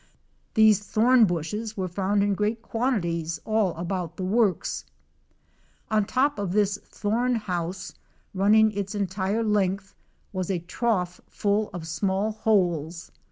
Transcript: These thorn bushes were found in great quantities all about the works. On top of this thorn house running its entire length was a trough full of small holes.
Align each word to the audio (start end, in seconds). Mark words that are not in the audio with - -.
These 0.55 0.79
thorn 0.79 1.25
bushes 1.25 1.77
were 1.77 1.87
found 1.87 2.23
in 2.23 2.33
great 2.33 2.63
quantities 2.63 3.39
all 3.45 3.75
about 3.75 4.17
the 4.17 4.23
works. 4.25 4.83
On 5.91 6.05
top 6.05 6.39
of 6.39 6.53
this 6.53 6.79
thorn 6.83 7.35
house 7.35 7.93
running 8.33 8.71
its 8.71 8.95
entire 8.95 9.43
length 9.43 9.93
was 10.33 10.49
a 10.49 10.57
trough 10.57 11.21
full 11.27 11.69
of 11.71 11.85
small 11.87 12.31
holes. 12.31 13.11